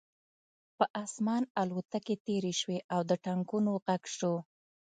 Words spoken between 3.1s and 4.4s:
ټانکونو غږ شو